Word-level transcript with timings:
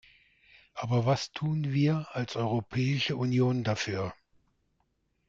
Aber 0.73 1.05
was 1.05 1.31
tun 1.31 1.73
wir 1.73 2.07
als 2.13 2.35
Europäische 2.35 3.15
Union 3.17 3.63
dafür? 3.63 4.15